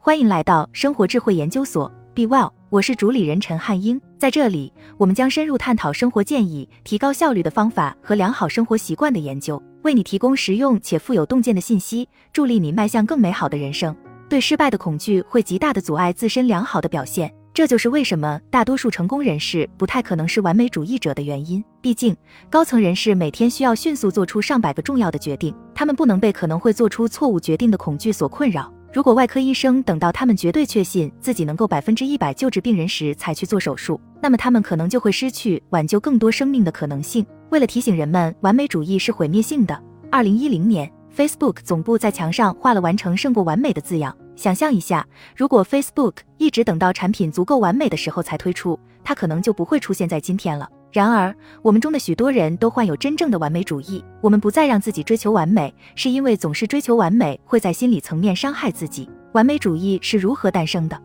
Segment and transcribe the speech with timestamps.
[0.00, 4.00] 欢迎来到生活智慧研究所，Be Well，我是主理人陈汉英。
[4.16, 13.94] 在这里，我们将深入探讨生活建议、提高效率的方法和良好生活习惯的研究，为你提供实用且富有洞见的信息，助力你迈向更美好的人生。
[14.28, 17.34] 对失败的恐惧会极大的阻碍自身良好的表现。
[17.52, 21.62] 这就是为什么大多数成功人士不太可能是完美主义者的原因。
[21.80, 22.16] 毕竟，
[22.48, 28.72] 高层人士每天需要迅速做出上百个重要的决定，他们不能被可能会做出错误决定的恐惧所困扰。
[28.90, 37.24] 如果外科医生等到他们绝对确信自己能够百分之一百救治病人时才去做手术，那么他们可能就会失去挽救更多生命的可能性。
[37.50, 39.78] 为了提醒人们，完美主义是毁灭性的，
[40.10, 44.16] 二零一零年，Facebook 总部在墙上画了“完成胜过完美”的字样。
[44.36, 50.66] 想象一下，如果 Facebook 一直等到产品足够完美的时候才推出，它可能就不会出现在今天了。
[50.90, 54.02] 然而，我们中的许多人都患有真正的完美主义。
[54.22, 59.08] 我们不再让自己追求完美，是因为总是追求完美会在心理层面伤害自己。
[59.32, 60.96] 完美主义是如何诞生的？《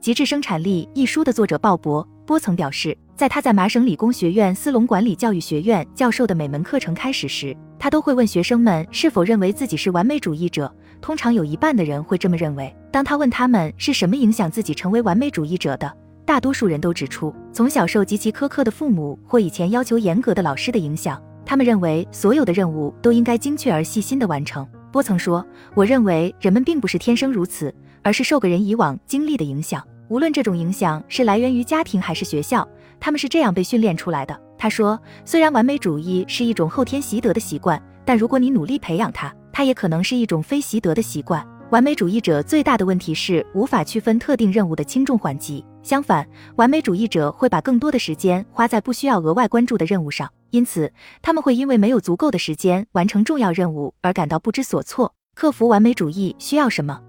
[0.00, 10.72] 极致生产力》一书的作者鲍勃·波曾表示，在他在麻省理工学院斯隆管理教育学院教授的每门课程开始时，他都会问学生们是否认为自己是完美主义者。
[11.00, 12.74] 通常有一半的人会这么认为。
[12.92, 15.90] 当他问他们是什么影响自己成为完美主义者的，
[16.24, 21.20] 大多数人都指出从小受极其苛刻的父母或以前要求严格的老师的影响。
[21.44, 24.66] 他们认为所有的任务都应该精确而细心的完成。
[24.92, 29.82] 波曾说：“我认为人们并不是天生如此，而是受个人以往经历的影响。
[30.08, 32.66] 无论这种影响是来源于家庭还是学校，
[33.00, 41.46] 他们是这样被训练出来的。”他说：“虽然完美主义是一种后天习得的习惯，但如果你努力培养它。”它也可能是一种非习得的习惯。
[41.72, 45.64] 完美主义者最大的问题是无法区分特定任务的轻重缓急。
[45.82, 50.92] 相反，完美主义者会把更多的时间花在不需要额外关注的任务上，因此
[51.22, 55.14] 他们会因为没有足够的时间完成重要任务而感到不知所措。
[55.34, 57.00] 克服完美主义需要什么？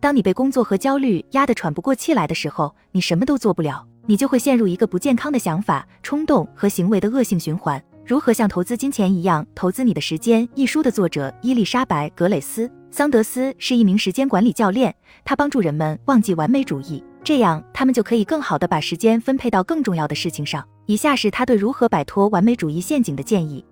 [0.00, 7.78] 当你被工作和焦虑压得喘不过气来的时候，你什么都做不了，你就会陷入一个不健康的想法、冲动和行为的恶性循环。
[8.06, 10.48] 如何像投资金钱一样投资你的时间？
[10.54, 20.66] 一书的作者伊丽莎白·格蕾斯·桑德斯是一名时间管理教练，他帮助人们忘记完美主义，这样他们就可以更好的把时间分配到更重要的事情上。
[20.86, 23.62] 以下是他对如何摆脱完美主义陷阱的建议：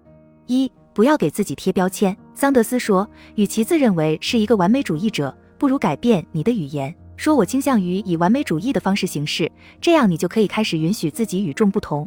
[0.45, 2.15] 一、不要给自己贴标签。
[2.35, 12.07] 桑德斯说，与其自认为是一个完美主义者，不如改变你的语言，说我倾向于以完美主义的方式行事，这样你就可以开始允许自己与众不同。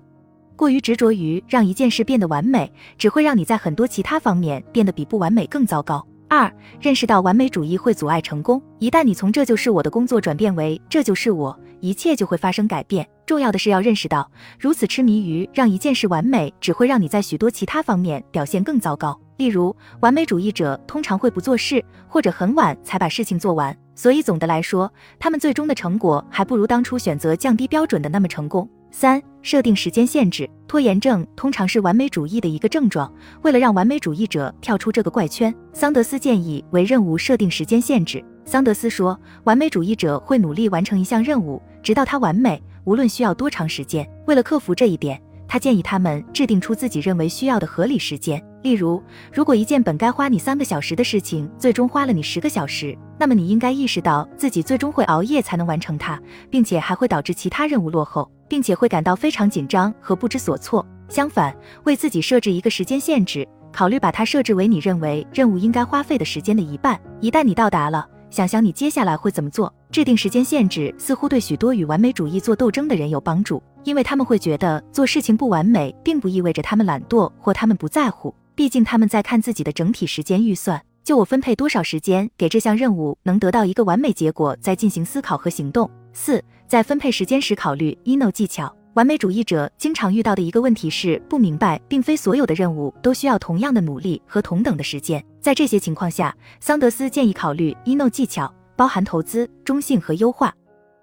[0.55, 6.07] 过于执着于让一件事变得完美，只会让你在很多其他方面变得比不完美更糟糕。
[6.29, 6.51] 二、
[6.81, 8.61] 认识到完美主义会阻碍成功。
[8.79, 13.07] 一旦你从这就是我的工作转变为这就是我，一切就会发生改变。
[13.25, 14.29] 重要的是要认识到，
[14.59, 19.19] 如此痴迷于让一件事完美，只会让你在许多其他方面表现更糟糕。
[19.37, 23.75] 例如，完美主义者通常会不做事，或者很晚才把事情做完。
[23.95, 28.67] 所以总的来说，他们最终的成果还不如当初选择降低标准的那么成功。
[28.99, 30.49] 三、设定时间限制。
[30.67, 33.13] 拖延症通常是完美主义的一个症状。
[33.43, 38.25] 为了让完美主义者跳出这个怪圈，桑德斯建议为任务设定时间限制。
[38.43, 44.03] 桑德斯说，完美主义者会努力完成一项任务，直到它完美，无论需要多长时间。
[44.25, 48.43] 为了克服这一点，他建议他们制定出自己认为需要的合理时间。
[48.63, 56.19] 例如，如果一件本该花你三个小时的事情，最终花了你十个小时，那么你应该意识到自己最终会熬夜才能完成它，
[56.49, 58.29] 并且还会导致其他任务落后。
[58.49, 60.85] 并且会感到非常紧张和不知所措。
[61.09, 61.53] 相反，
[61.83, 66.99] 为自己设置一个时间限制，考虑把它设置为你认为任务应该花费的时间的一半。
[67.19, 69.73] 一旦你到达了，想想你接下来会怎么做。
[69.91, 78.33] 制定时间限制似乎对许多与完美主义做斗争的人有帮助，因为他们会觉得做事情不完美，并不意味着他们懒惰或他们不在乎。
[78.55, 85.89] 毕竟他们在看自己的整体时间预算，就我分配多少时间给这项任务能得到一个完美结果，再进行思考和行动。
[86.13, 86.43] 四。
[86.67, 88.75] 在分配时间时考虑 ino 技巧。
[88.97, 95.23] 完美主义者经常遇到的一个问题是不明白，并非所有的任务都需要同样的努力和同等的时间。
[95.39, 100.51] 在这些情况下，桑德斯建议考虑 ino 技巧，包含投资、中性和优化。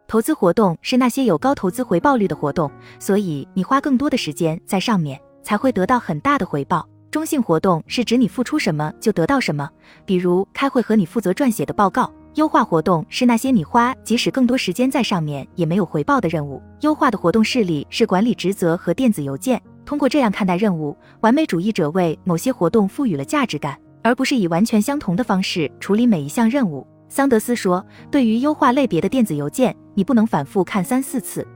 [0.09, 2.69] 投资活动是那些有高投资回报率的活动，
[2.99, 6.85] 所以你花更多的时间在上面，才会得到很大的回报。
[7.13, 9.71] 中性活动是指你付出什么就得到什么，
[10.05, 12.13] 比如开会和你负责撰写的报告。
[12.35, 16.61] 优化活动是那些你花即使更多时间在上面也没有回报的任务。
[16.81, 19.63] 优化的活动事例是管理职责和电子邮件。
[19.85, 26.85] 通过这样看待任务，完美主义者为某些活动赋予了价值感，而不是以完全相同的方式处理每一项任务。
[27.09, 31.47] 桑德斯说，对于优化类别的电子邮件，你不能反复看三四次。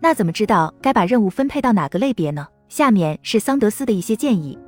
[0.00, 2.46] 那怎么知道该把任务分配到哪个类别呢？
[2.70, 4.58] 下面是桑德斯的一些建议。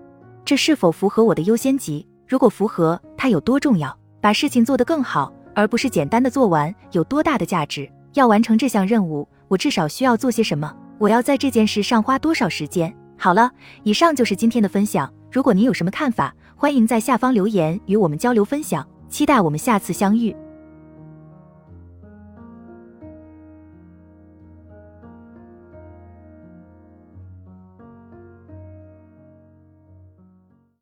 [0.44, 2.06] 这是否符合我的优先级？
[2.28, 3.96] 如果符合，它有多重要？
[4.20, 5.32] 把事情做得更好。
[5.54, 7.90] 而不是简单的做完，有多大的价值？
[8.14, 10.72] 要完成这项任务，我至少需要做些什么？
[10.98, 12.94] 我要在这件事上花多少时间？
[13.16, 13.50] 好了，
[13.82, 15.12] 以上就是今天的分享。
[15.30, 18.86] 如果您有什么看法，欢迎在下方留言与我们交流分享。
[19.08, 20.34] 期待我们下次相遇。